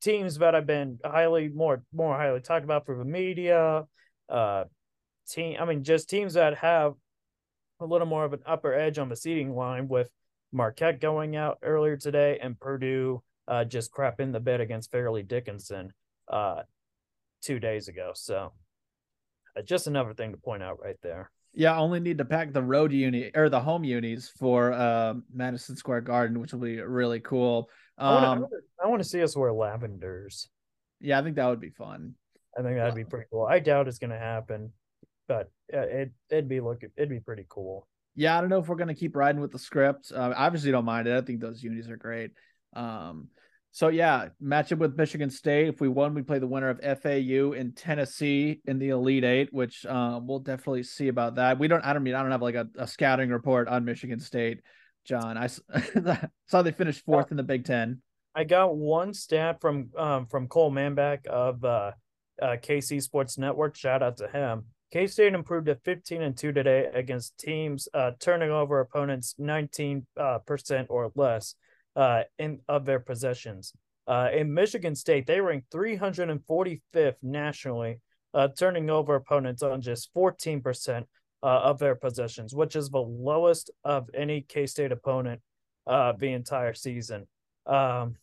[0.00, 3.84] teams that have been highly more more highly talked about for the media.
[4.28, 4.64] Uh,
[5.28, 5.56] team.
[5.60, 6.94] I mean, just teams that have
[7.80, 10.10] a little more of an upper edge on the seating line with
[10.52, 15.92] Marquette going out earlier today and Purdue uh, just crapping the bed against Fairleigh Dickinson
[16.28, 16.62] uh,
[17.42, 18.12] two days ago.
[18.14, 18.52] So
[19.56, 21.30] uh, just another thing to point out right there.
[21.54, 25.14] Yeah, I only need to pack the road uni or the home unis for uh,
[25.32, 27.70] Madison Square Garden, which will be really cool.
[27.96, 28.46] Um,
[28.82, 30.48] I want to see us wear lavenders.
[31.00, 32.14] Yeah, I think that would be fun.
[32.56, 33.46] I think that'd be pretty cool.
[33.46, 34.72] I doubt it's going to happen
[35.28, 37.86] but it it'd be look it'd be pretty cool.
[38.14, 40.10] Yeah, I don't know if we're gonna keep riding with the script.
[40.12, 41.16] Uh, obviously, don't mind it.
[41.16, 42.32] I think those unis are great.
[42.74, 43.28] Um,
[43.70, 45.68] so yeah, matchup with Michigan State.
[45.68, 49.52] If we won, we play the winner of FAU in Tennessee in the Elite Eight,
[49.52, 51.58] which uh, we'll definitely see about that.
[51.58, 51.84] We don't.
[51.84, 54.62] I don't mean I don't have like a, a scouting report on Michigan State,
[55.04, 55.36] John.
[55.36, 55.46] I
[56.46, 58.02] saw they finished fourth in the Big Ten.
[58.34, 61.92] I got one stat from um, from Cole Manbeck of uh,
[62.40, 63.76] uh, KC Sports Network.
[63.76, 64.64] Shout out to him.
[64.90, 70.06] K State improved to 15 and 2 today against teams uh, turning over opponents 19
[70.18, 71.54] uh, percent or less
[71.94, 73.74] uh, in of their possessions.
[74.06, 78.00] Uh, in Michigan State, they ranked 345th nationally,
[78.32, 81.06] uh, turning over opponents on just 14 percent
[81.42, 85.42] uh, of their possessions, which is the lowest of any K State opponent
[85.86, 87.26] the entire season.
[87.66, 88.16] Um,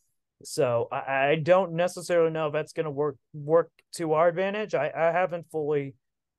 [0.44, 4.76] so I, I, don't necessarily know if that's going to work work to our advantage.
[4.76, 5.94] I, I haven't fully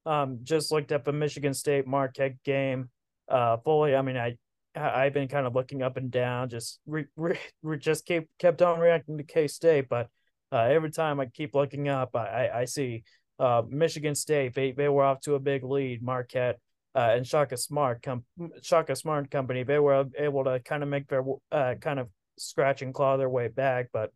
[0.07, 2.89] um, just looked up a Michigan State Marquette game
[3.29, 3.95] uh, fully.
[3.95, 4.37] I mean, I
[4.75, 8.63] I've been kind of looking up and down, just re, re, re just keep kept
[8.63, 10.09] on reacting to K State, but
[10.53, 13.03] uh, every time I keep looking up, I I, see
[13.39, 14.55] uh, Michigan State.
[14.55, 16.03] They they were off to a big lead.
[16.03, 16.59] Marquette
[16.95, 18.25] uh, and Shaka Smart com-
[18.63, 19.65] Shaka Smart Company.
[19.65, 23.29] They were able to kind of make their uh, kind of scratch and claw their
[23.29, 24.13] way back, but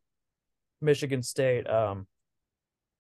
[0.81, 2.07] Michigan State um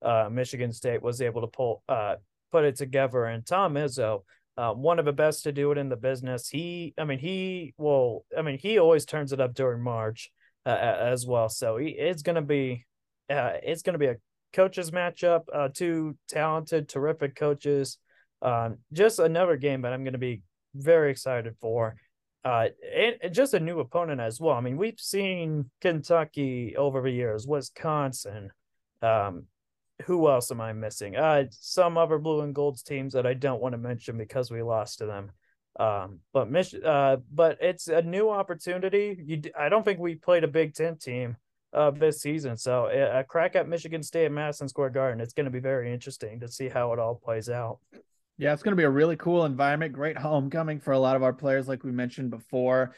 [0.02, 2.16] uh Michigan State was able to pull uh
[2.50, 3.24] put it together.
[3.24, 4.22] And Tom Izzo
[4.60, 6.46] uh, one of the best to do it in the business.
[6.46, 10.30] He, I mean, he will, I mean, he always turns it up during March
[10.66, 11.48] uh, as well.
[11.48, 12.84] So he, it's going to be,
[13.30, 14.16] uh, it's going to be a
[14.52, 17.96] coaches matchup, uh, two talented, terrific coaches.
[18.42, 20.42] Um, just another game that I'm going to be
[20.74, 21.96] very excited for.
[22.44, 24.56] Uh, and, and just a new opponent as well.
[24.56, 28.50] I mean, we've seen Kentucky over the years, Wisconsin,
[29.00, 29.44] um,
[30.06, 31.16] who else am I missing?
[31.16, 34.62] Uh, some other blue and golds teams that I don't want to mention because we
[34.62, 35.30] lost to them.
[35.78, 39.16] Um, but Mich- uh, but it's a new opportunity.
[39.24, 41.36] You, I don't think we played a Big Ten team
[41.72, 45.20] uh this season, so a crack at Michigan State at Madison Square Garden.
[45.20, 47.78] It's going to be very interesting to see how it all plays out.
[48.38, 49.92] Yeah, it's going to be a really cool environment.
[49.92, 52.94] Great homecoming for a lot of our players, like we mentioned before.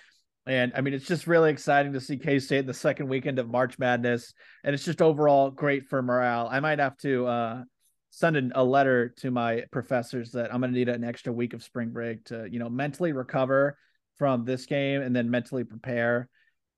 [0.47, 3.49] And I mean, it's just really exciting to see K State the second weekend of
[3.49, 4.35] March Madness.
[4.65, 6.49] And it's just overall great for morale.
[6.51, 7.63] I might have to uh,
[8.11, 11.63] send a letter to my professors that I'm going to need an extra week of
[11.63, 13.79] spring break to, you know, mentally recover
[14.17, 16.29] from this game and then mentally prepare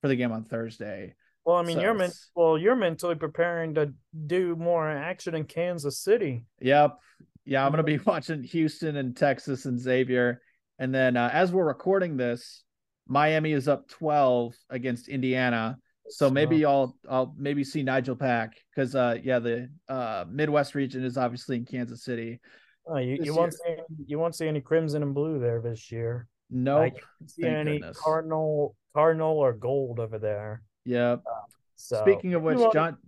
[0.01, 1.15] for the game on Thursday.
[1.45, 3.93] Well, I mean, so, you're men- well, you're mentally preparing to
[4.27, 6.45] do more action in Kansas City.
[6.61, 6.99] Yep.
[7.45, 10.41] Yeah, I'm going to be watching Houston and Texas and Xavier.
[10.79, 12.64] And then uh, as we're recording this,
[13.07, 15.79] Miami is up 12 against Indiana.
[16.09, 21.03] So maybe I'll I'll maybe see Nigel Pack because uh yeah the uh Midwest region
[21.03, 22.41] is obviously in Kansas City.
[22.87, 26.29] Oh, you, you won't see you won't see any crimson and blue there this year.
[26.51, 26.95] No, nope.
[26.97, 27.99] uh, see any goodness.
[27.99, 30.63] cardinal cardinal or gold over there.
[30.85, 31.23] Yep.
[31.27, 31.41] Uh,
[31.77, 32.99] so speaking of which, John,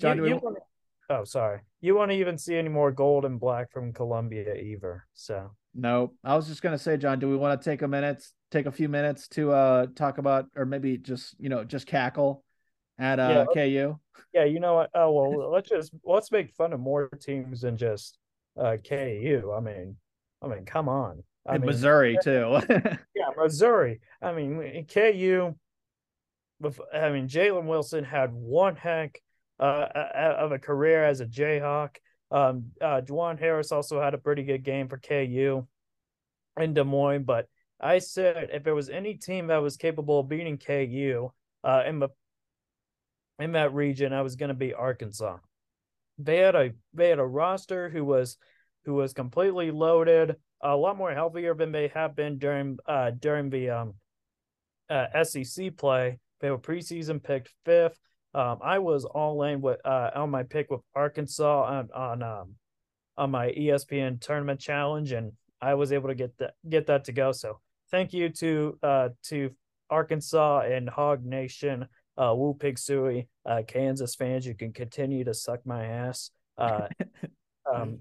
[0.00, 0.58] John, you, you want
[1.10, 5.06] oh sorry, you won't even see any more gold and black from Columbia either?
[5.14, 8.24] So no, I was just gonna say, John, do we want to take a minute,
[8.50, 12.44] take a few minutes to uh talk about, or maybe just you know just cackle
[12.98, 13.98] at uh yeah, KU?
[14.32, 14.90] Yeah, you know what?
[14.94, 18.18] Oh well, let's just let's make fun of more teams than just
[18.58, 19.52] uh KU.
[19.56, 19.96] I mean,
[20.42, 21.22] I mean, come on.
[21.46, 22.60] I and mean, Missouri too.
[22.68, 24.00] yeah, Missouri.
[24.20, 25.54] I mean, KU.
[26.92, 29.20] I mean, Jalen Wilson had one heck
[29.60, 29.86] uh,
[30.38, 31.96] of a career as a Jayhawk.
[32.30, 35.66] Um, uh, Juwan Harris also had a pretty good game for KU
[36.60, 37.46] in Des Moines, but
[37.80, 41.30] I said if there was any team that was capable of beating KU
[41.64, 42.08] uh, in the
[43.38, 45.38] in that region, I was going to be Arkansas.
[46.18, 48.36] They had a they had a roster who was
[48.84, 53.50] who was completely loaded, a lot more healthier than they have been during uh during
[53.50, 53.94] the um
[54.90, 56.18] uh, SEC play.
[56.40, 57.98] They were preseason picked fifth.
[58.34, 62.54] Um, I was all in with uh, on my pick with Arkansas on on um,
[63.16, 67.12] on my ESPN tournament challenge, and I was able to get that get that to
[67.12, 67.32] go.
[67.32, 67.60] So
[67.90, 69.50] thank you to uh, to
[69.90, 74.46] Arkansas and Hog Nation, uh, Woo Pig Sooie, uh, Kansas fans.
[74.46, 76.30] You can continue to suck my ass.
[76.56, 76.88] Uh,
[77.72, 78.00] um,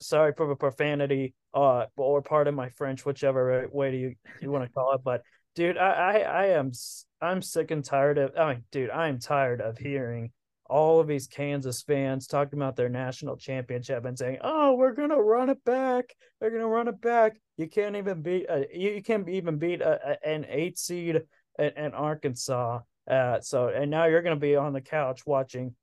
[0.00, 4.64] sorry for the profanity, uh, or pardon my French, whichever way do you you want
[4.64, 5.22] to call it, but
[5.54, 6.72] dude, I, I, I am
[7.20, 8.32] I'm sick and tired of.
[8.36, 10.32] I mean, dude, I am tired of hearing
[10.70, 15.20] all of these Kansas fans talking about their national championship and saying, "Oh, we're gonna
[15.20, 16.14] run it back.
[16.40, 18.46] They're gonna run it back." You can't even beat.
[18.72, 21.22] You, you can't even beat a, a, an eight seed
[21.58, 22.80] in, in Arkansas.
[23.10, 25.74] Uh, so and now you're gonna be on the couch watching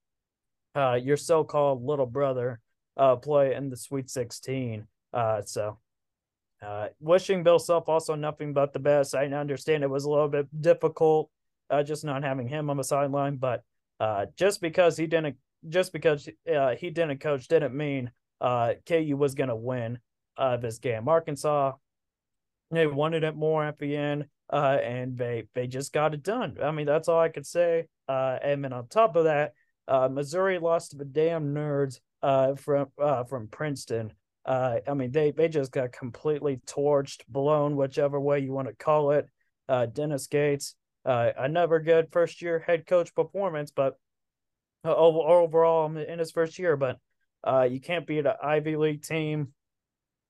[0.76, 2.60] uh, your so-called little brother
[2.95, 4.88] uh, play in the Sweet 16.
[5.13, 5.80] Uh, so
[6.65, 9.15] uh, wishing Bill Self also nothing but the best.
[9.15, 11.30] I understand it was a little bit difficult,
[11.69, 13.63] uh, just not having him on the sideline, but
[13.99, 19.15] uh, just because he didn't, just because uh, he didn't coach, didn't mean uh, KU
[19.17, 19.99] was going to win
[20.38, 21.07] uh, this game.
[21.07, 21.73] Arkansas,
[22.71, 26.57] they wanted it more at the end, uh, and they they just got it done.
[26.62, 27.88] I mean, that's all I could say.
[28.07, 29.53] Uh, and then on top of that,
[29.88, 34.13] uh, Missouri lost to the damn nerds uh, from uh, from Princeton.
[34.45, 38.73] Uh, I mean, they they just got completely torched, blown, whichever way you want to
[38.73, 39.27] call it.
[39.67, 40.75] Uh, Dennis Gates,
[41.08, 43.98] uh, another good first year head coach performance, but
[44.84, 47.00] uh, overall in his first year, but
[47.43, 49.54] uh, you can't beat an Ivy League team.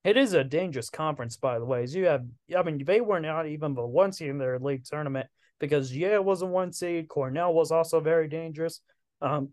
[0.03, 1.83] It is a dangerous conference, by the way.
[1.83, 4.85] As you have, I mean, they were not even the one seed in their league
[4.85, 5.27] tournament
[5.59, 7.09] because Yale was a one seed.
[7.09, 8.81] Cornell was also very dangerous.
[9.21, 9.49] Um,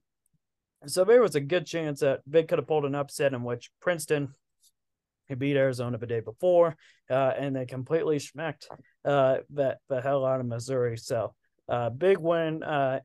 [0.87, 3.71] so there was a good chance that they could have pulled an upset in which
[3.81, 4.35] Princeton
[5.39, 6.77] Beat Arizona the day before,
[7.11, 8.67] uh, and they completely schmecked
[9.05, 10.97] uh, the, the hell out of Missouri.
[10.99, 11.35] So,
[11.69, 13.01] uh, big win, uh,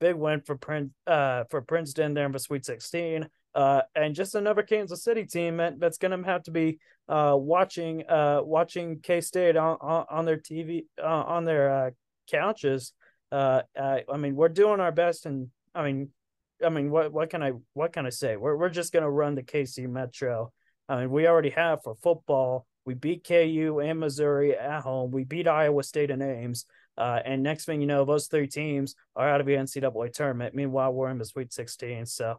[0.00, 3.28] big win for Prince uh, for Princeton there in the Sweet 16.
[3.54, 8.02] Uh, and just another Kansas City team that's going to have to be uh, watching
[8.08, 11.90] uh, watching K State on, on, on their TV uh, on their uh,
[12.30, 12.94] couches.
[13.30, 16.10] Uh, uh, I mean, we're doing our best, and I mean,
[16.64, 18.36] I mean, what what can I what can I say?
[18.36, 20.52] We're we're just going to run the KC Metro.
[20.88, 22.66] I mean, we already have for football.
[22.84, 25.10] We beat KU and Missouri at home.
[25.10, 26.66] We beat Iowa State and Ames.
[26.98, 30.54] Uh, and next thing you know, those three teams are out of the NCAA tournament.
[30.54, 32.06] Meanwhile, we're in the Sweet 16.
[32.06, 32.38] So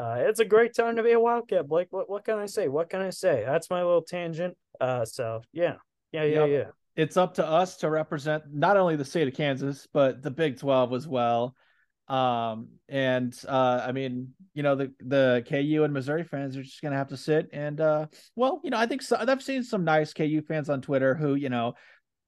[0.00, 1.88] uh, it's a great time to be a Wildcat, Blake.
[1.90, 2.68] What what can I say?
[2.68, 3.44] What can I say?
[3.46, 4.56] That's my little tangent.
[4.80, 5.74] Uh, so yeah,
[6.10, 6.48] yeah, yeah, yep.
[6.48, 6.70] yeah.
[6.96, 10.58] It's up to us to represent not only the state of Kansas but the Big
[10.58, 11.54] Twelve as well.
[12.10, 16.82] Um, and uh, I mean, you know, the the KU and Missouri fans are just
[16.82, 19.84] gonna have to sit and uh, well, you know, I think so, I've seen some
[19.84, 21.74] nice KU fans on Twitter who, you know,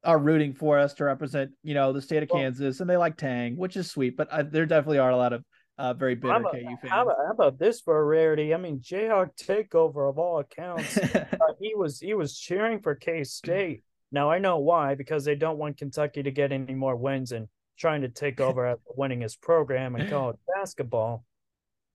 [0.05, 2.97] are rooting for us to represent, you know, the state of well, Kansas, and they
[2.97, 4.16] like Tang, which is sweet.
[4.16, 5.45] But uh, there definitely are a lot of
[5.79, 6.79] uh, very bitter about, KU fans.
[6.88, 8.55] How about, how about, this for a rarity?
[8.55, 10.97] I mean, Jayhawk takeover of all accounts.
[10.99, 11.27] uh,
[11.61, 13.83] he was he was cheering for K State.
[14.12, 17.49] Now I know why because they don't want Kentucky to get any more wins and
[17.83, 21.25] trying to take over after winning his program in college basketball.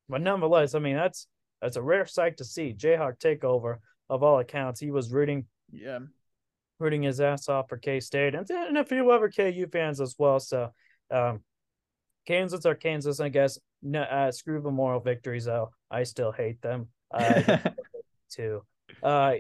[0.10, 1.28] But nonetheless, I mean that's
[1.62, 2.76] that's a rare sight to see.
[2.78, 3.78] Jayhawk takeover
[4.10, 4.82] of all accounts.
[4.82, 6.00] He was rooting, yeah,
[6.78, 10.14] rooting his ass off for K State and, and a few other KU fans as
[10.20, 10.42] well.
[10.42, 10.72] So,
[11.10, 11.40] um,
[12.28, 13.58] Kansas are Kansas, I guess.
[13.82, 15.72] No, uh, screw the moral victories though.
[15.90, 16.90] I still hate them.
[17.12, 17.60] Uh,
[18.30, 18.64] too.
[19.02, 19.36] Uh,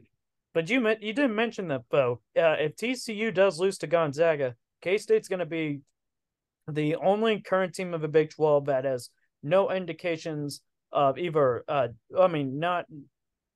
[0.53, 2.21] but you you didn't mention that though.
[2.37, 5.81] Uh, if TCU does lose to Gonzaga, K State's going to be
[6.67, 9.09] the only current team of the Big Twelve that has
[9.43, 11.63] no indications of either.
[11.67, 12.85] Uh, I mean, not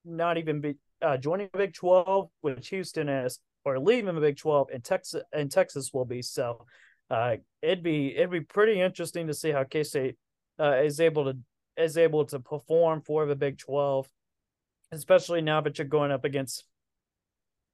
[0.05, 4.37] not even be, uh, joining the Big Twelve, which Houston is, or leaving the Big
[4.37, 6.21] Twelve, and Texas and Texas will be.
[6.21, 6.65] So,
[7.09, 10.17] uh, it'd be it'd be pretty interesting to see how K State
[10.59, 11.37] uh, is able to
[11.77, 14.07] is able to perform for the Big Twelve,
[14.91, 16.65] especially now that you're going up against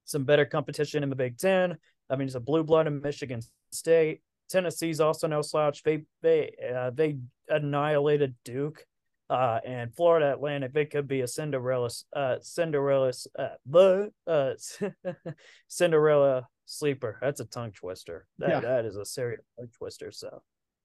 [0.06, 1.78] some better competition in the Big Ten.
[2.10, 4.21] I mean, it's a blue blood in Michigan State.
[4.49, 5.83] Tennessee's also no slouch.
[5.83, 7.17] They they uh, they
[7.49, 8.86] annihilated Duke,
[9.29, 10.73] uh, and Florida Atlantic.
[10.73, 14.53] They could be a Cinderella, uh, Cinderella, uh, the uh,
[15.67, 17.17] Cinderella sleeper.
[17.21, 18.27] That's a tongue twister.
[18.39, 18.60] That yeah.
[18.62, 20.12] that is a serious tongue twister.
[20.12, 20.41] So,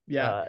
[0.07, 0.45] yeah, uh,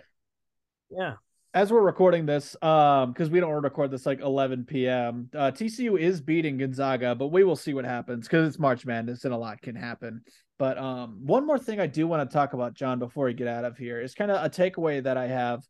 [0.89, 1.13] yeah
[1.54, 5.30] as we're recording this, um, because we don't record this like 11 p.m.
[5.36, 9.24] Uh, TCU is beating Gonzaga, but we will see what happens because it's March Madness
[9.24, 10.22] and a lot can happen.
[10.58, 13.48] But um, one more thing I do want to talk about, Jon, before we get
[13.48, 15.63] out of here, is kind of a takeaway that I have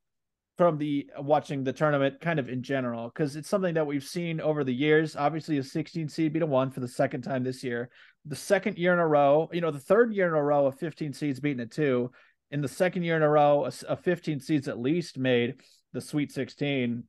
[0.58, 4.40] from the watching the tournament, kind of in general, because it's something that we've seen
[4.40, 5.18] over the years.
[5.18, 7.90] Obviously, a 16 seed beat a one for the second time this year,
[8.26, 10.80] the second year in a row, you know, the third year in a row of
[10.80, 12.12] 15 seeds beating a two
[12.54, 15.56] in the second year in a row, a, a 15 seeds at least made
[15.92, 17.04] the Sweet 16.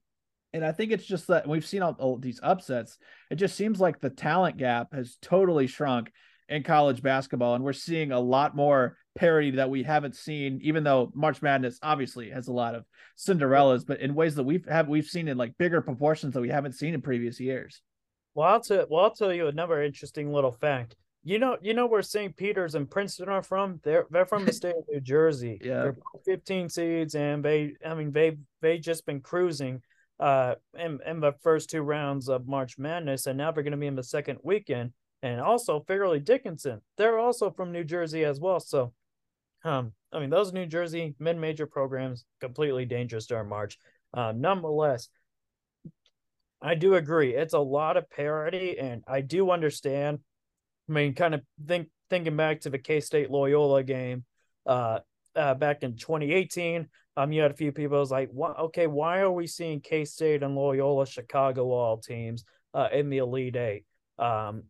[0.54, 2.96] And I think it's just that we've seen all, all these upsets.
[3.30, 6.10] It just seems like the talent gap has totally shrunk
[6.48, 10.60] in college basketball, and we're seeing a lot more parity that we haven't seen.
[10.62, 12.84] Even though March Madness obviously has a lot of
[13.18, 16.50] Cinderellas, but in ways that we've have we've seen in like bigger proportions that we
[16.50, 17.82] haven't seen in previous years.
[18.34, 20.96] Well, I'll tell well, I'll tell you another interesting little fact.
[21.24, 22.36] You know, you know where St.
[22.36, 23.80] Peter's and Princeton are from.
[23.82, 25.58] They're they're from the state of New Jersey.
[25.62, 29.80] yeah, they're 15 seeds, and they, I mean, they they just been cruising,
[30.20, 33.78] uh, in in the first two rounds of March Madness, and now they're going to
[33.78, 34.92] be in the second weekend.
[35.22, 38.60] And also Fairleigh Dickinson, they're also from New Jersey as well.
[38.60, 38.92] So,
[39.64, 43.78] um, I mean, those New Jersey mid-major programs completely dangerous during March.
[44.12, 45.08] Uh, nonetheless,
[46.60, 47.34] I do agree.
[47.34, 50.18] It's a lot of parity, and I do understand
[50.88, 54.24] I mean, kind of think thinking back to the K State Loyola game,
[54.66, 55.00] uh,
[55.34, 56.88] uh, back in 2018.
[57.16, 58.58] Um, you had a few people was like, "What?
[58.58, 63.18] Okay, why are we seeing K State and Loyola Chicago all teams uh, in the
[63.18, 63.84] Elite Eight?
[64.18, 64.64] Um,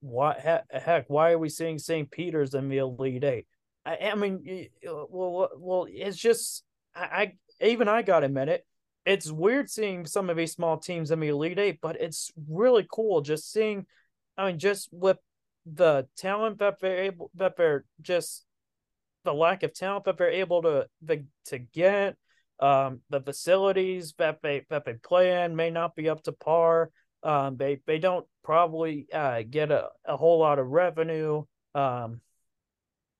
[0.00, 1.06] what heck?
[1.08, 2.10] Why are we seeing St.
[2.10, 3.46] Peter's in the Elite Eight?
[3.84, 8.64] I, I mean, well, well, it's just I, I even I got to admit it.
[9.04, 12.86] It's weird seeing some of these small teams in the Elite Eight, but it's really
[12.90, 13.86] cool just seeing
[14.36, 15.18] I mean, just with
[15.66, 18.44] the talent that they're able that they're just
[19.24, 22.16] the lack of talent that they're able to the, to get,
[22.60, 26.90] um, the facilities that they that they play in may not be up to par.
[27.22, 31.42] Um, they they don't probably uh, get a, a whole lot of revenue.
[31.74, 32.20] Um,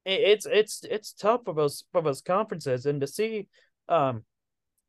[0.05, 3.49] it, it's it's it's tough for those for those conferences, and to see
[3.89, 4.25] um,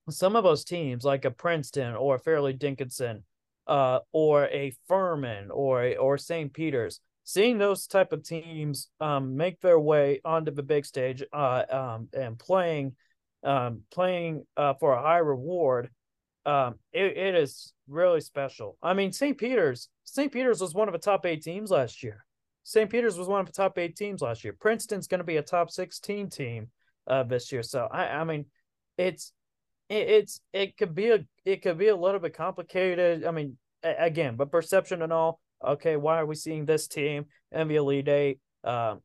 [0.09, 3.23] some of those teams like a Princeton or Fairleigh Dickinson
[3.65, 6.53] uh, or a Furman or or St.
[6.53, 7.01] Peter's.
[7.27, 12.07] Seeing those type of teams um, make their way onto the big stage uh, um,
[12.13, 12.95] and playing
[13.43, 15.89] um, playing uh, for a high reward,
[16.45, 18.77] um, it, it is really special.
[18.81, 19.37] I mean, St.
[19.37, 20.31] Peter's St.
[20.31, 22.23] Peter's was one of the top eight teams last year.
[22.63, 22.89] St.
[22.89, 24.55] Peter's was one of the top eight teams last year.
[24.57, 26.69] Princeton's going to be a top sixteen team
[27.07, 27.61] uh, this year.
[27.61, 28.45] So I, I mean,
[28.97, 29.33] it's
[29.89, 33.25] it, it's it could be a it could be a little bit complicated.
[33.25, 35.41] I mean, again, but perception and all.
[35.65, 38.39] Okay, why are we seeing this team in the Elite Eight?
[38.63, 39.01] Um,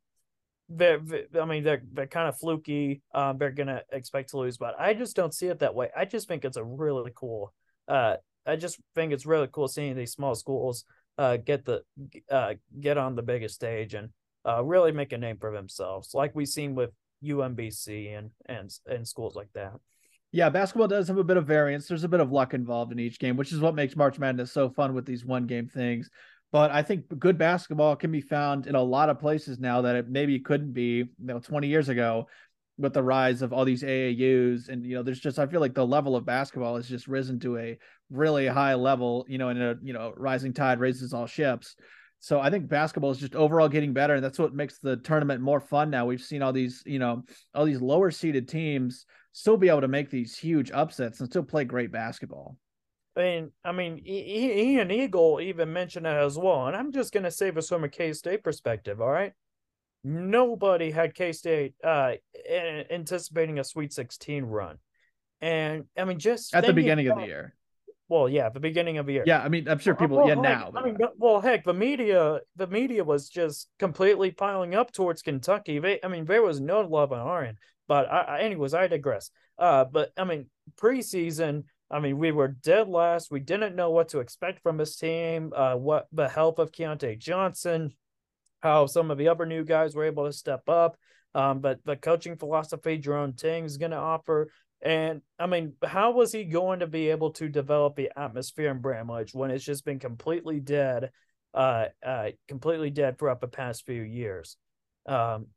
[0.69, 1.01] they're,
[1.41, 3.03] I mean, they're they're kind of fluky.
[3.15, 5.91] Um, they're gonna expect to lose, but I just don't see it that way.
[5.97, 7.53] I just think it's a really cool.
[7.89, 10.85] Uh, I just think it's really cool seeing these small schools
[11.19, 11.83] uh get the
[12.31, 14.09] uh get on the biggest stage and
[14.49, 16.91] uh really make a name for themselves, like we've seen with
[17.25, 19.73] UMBC and and and schools like that.
[20.33, 21.87] Yeah, basketball does have a bit of variance.
[21.87, 24.51] There's a bit of luck involved in each game, which is what makes March Madness
[24.51, 26.09] so fun with these one game things.
[26.53, 29.97] But I think good basketball can be found in a lot of places now that
[29.97, 32.29] it maybe couldn't be, you know, 20 years ago
[32.77, 34.69] with the rise of all these AAUs.
[34.69, 37.41] And, you know, there's just, I feel like the level of basketball has just risen
[37.41, 37.79] to a
[38.11, 41.75] really high level, you know, and a, you know, rising tide raises all ships.
[42.21, 44.15] So I think basketball is just overall getting better.
[44.15, 46.05] And that's what makes the tournament more fun now.
[46.05, 47.25] We've seen all these, you know,
[47.55, 51.43] all these lower seeded teams still be able to make these huge upsets and still
[51.43, 52.59] play great basketball.
[53.17, 56.67] And I mean, Ian Eagle even mentioned it as well.
[56.67, 59.01] And I'm just going to say this from a K State perspective.
[59.01, 59.33] All right.
[60.05, 62.13] Nobody had K State uh,
[62.91, 64.79] anticipating a Sweet 16 run.
[65.41, 67.55] And I mean, just at the beginning about, of the year.
[68.09, 69.25] Well, yeah, the beginning of the year.
[69.27, 70.19] Yeah, I mean, I'm sure people.
[70.19, 70.73] Well, yeah, heck, now.
[70.75, 75.79] I mean, well, heck, the media, the media was just completely piling up towards Kentucky.
[75.79, 77.59] They, I mean, there was no love on our end.
[77.89, 79.31] But I, I, anyways, I digress.
[79.59, 80.47] Uh, but I mean,
[80.77, 83.31] preseason, I mean, we were dead last.
[83.31, 85.53] We didn't know what to expect from this team.
[85.55, 87.93] Uh, what the help of Keyontae Johnson,
[88.61, 90.97] how some of the other new guys were able to step up.
[91.35, 94.51] Um, but the coaching philosophy Jerome Tang is going to offer.
[94.81, 98.81] And I mean, how was he going to be able to develop the atmosphere in
[98.81, 101.11] Bramlage when it's just been completely dead,
[101.55, 104.57] uh, uh, completely dead throughout the past few years?
[105.07, 105.49] Um,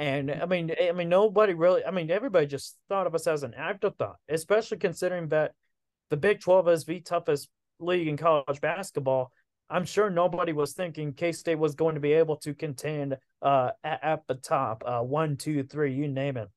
[0.00, 1.84] and I mean, I mean, nobody really.
[1.84, 5.52] I mean, everybody just thought of us as an afterthought, especially considering that
[6.08, 9.30] the Big Twelve is the toughest league in college basketball.
[9.68, 13.72] I'm sure nobody was thinking K State was going to be able to contend uh,
[13.84, 16.48] at, at the top, uh, one, two, three, you name it.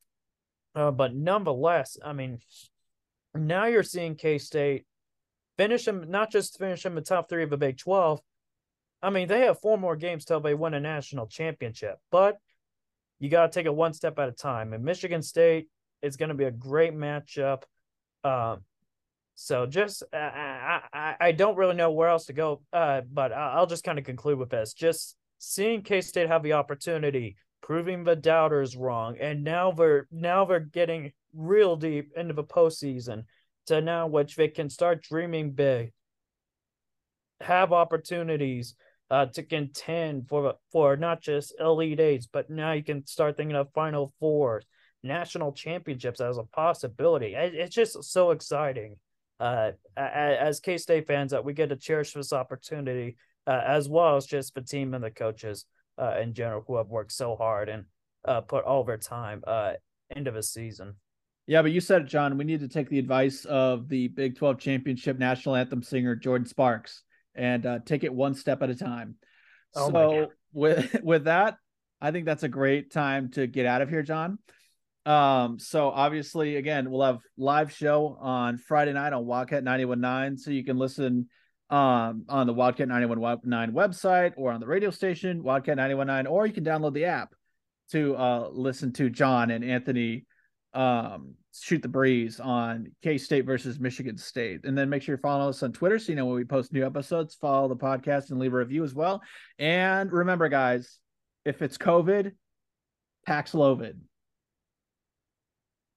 [0.74, 2.40] Uh, but nonetheless, I mean,
[3.36, 4.86] now you're seeing K State
[5.58, 8.22] finish them, not just finish in the top three of the Big 12.
[9.02, 12.38] I mean, they have four more games till they win a national championship, but
[13.24, 14.74] you got to take it one step at a time.
[14.74, 15.70] And Michigan State
[16.02, 17.64] is going to be a great matchup.
[18.26, 18.66] Um,
[19.36, 23.66] so just I, I, I don't really know where else to go, uh, but I'll
[23.66, 28.18] just kind of conclude with this: just seeing K State have the opportunity, proving the
[28.18, 33.24] doubters wrong, and now they're now they're getting real deep into the postseason
[33.68, 35.94] to now which they can start dreaming big,
[37.40, 38.76] have opportunities
[39.14, 43.56] uh, to contend for for not just elite eights, but now you can start thinking
[43.56, 44.66] of final fours,
[45.04, 47.36] national championships as a possibility.
[47.36, 48.96] It's just so exciting.
[49.40, 54.18] Uh, as K State fans, that we get to cherish this opportunity, uh, as well
[54.18, 55.66] as just the team and the coaches
[56.02, 57.86] uh, in general who have worked so hard and
[58.28, 59.74] uh, put all their time uh,
[60.16, 60.96] into the season.
[61.46, 62.36] Yeah, but you said it, Jon.
[62.36, 66.48] We need to take the advice of the Big 12 championship national anthem singer, Jordin
[66.48, 67.04] Sparks
[67.36, 69.16] and uh, take it one step at a time.
[69.76, 71.58] Oh so with with that,
[72.02, 74.40] I think that's a great time to get out of here, Jon.
[75.06, 80.52] Um, so obviously, again, we'll have live show on Friday night on Wildcat 919, so
[80.52, 81.28] you can listen
[81.70, 86.54] um on the Wildcat 919 website or on the radio station, Wildcat 919, or you
[86.54, 87.34] can download the app
[87.92, 90.26] to uh listen to Jon and Anthony
[90.74, 94.62] um shoot the breeze on K State versus Michigan State.
[94.66, 96.74] And then make sure you follow us on Twitter so you know when we post
[96.74, 97.36] new episodes.
[97.36, 99.22] Follow the podcast and leave a review as well.
[99.60, 101.00] And remember, guys,
[101.46, 102.32] if it's COVID,
[103.28, 103.98] Paxlovid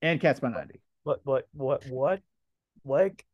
[0.02, 0.80] and Cats by 90.
[1.04, 2.20] What, what, what, what?
[2.84, 3.24] Like,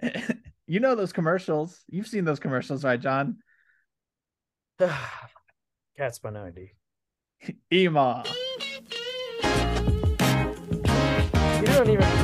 [0.66, 1.82] you know those commercials.
[1.88, 3.38] You've seen those commercials, right, Jon?
[5.96, 6.74] Cats by 90.
[7.72, 8.24] Ema.
[11.88, 12.15] Even.